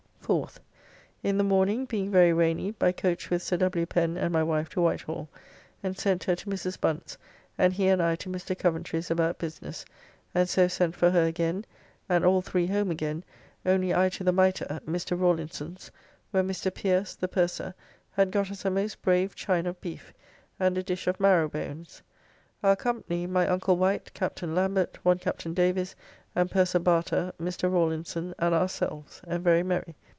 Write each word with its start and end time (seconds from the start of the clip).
4th. 0.31 0.59
In 1.23 1.37
the 1.37 1.43
morning, 1.43 1.83
being 1.83 2.09
very 2.09 2.31
rainy, 2.31 2.71
by 2.71 2.93
coach 2.93 3.29
with 3.29 3.43
Sir 3.43 3.57
W. 3.57 3.85
Pen 3.85 4.15
and 4.15 4.31
my 4.31 4.41
wife 4.41 4.69
to 4.69 4.79
Whitehall, 4.81 5.27
and 5.83 5.97
sent 5.97 6.23
her 6.23 6.37
to 6.37 6.45
Mrs. 6.49 6.79
Bunt's, 6.79 7.17
and 7.57 7.73
he 7.73 7.89
and 7.89 8.01
I 8.01 8.15
to 8.15 8.29
Mr. 8.29 8.57
Coventry's 8.57 9.11
about 9.11 9.39
business, 9.39 9.83
and 10.33 10.47
so 10.47 10.69
sent 10.69 10.95
for 10.95 11.11
her 11.11 11.23
again, 11.25 11.65
and 12.07 12.23
all 12.23 12.41
three 12.41 12.65
home 12.67 12.89
again, 12.91 13.25
only 13.65 13.93
I 13.93 14.07
to 14.07 14.23
the 14.23 14.31
Mitre 14.31 14.79
(Mr. 14.87 15.19
Rawlinson's), 15.19 15.91
where 16.29 16.43
Mr. 16.43 16.73
Pierce, 16.73 17.13
the 17.13 17.27
Purser, 17.27 17.73
had 18.13 18.31
got 18.31 18.49
us 18.49 18.63
a 18.63 18.69
most 18.69 19.01
brave 19.01 19.35
chine 19.35 19.65
of 19.65 19.81
beef, 19.81 20.13
and 20.57 20.77
a 20.77 20.83
dish 20.83 21.07
of 21.07 21.19
marrowbones. 21.19 22.01
Our 22.63 22.77
company 22.77 23.27
my 23.27 23.47
uncle 23.49 23.75
Wight, 23.75 24.13
Captain 24.13 24.55
Lambert, 24.55 25.03
one 25.03 25.17
Captain 25.19 25.53
Davies, 25.53 25.93
and 26.33 26.49
purser 26.49 26.79
Barter, 26.79 27.33
Mr. 27.37 27.69
Rawlinson, 27.69 28.33
and 28.39 28.55
ourselves; 28.55 29.19
and 29.27 29.43
very 29.43 29.61
merry. 29.63 29.97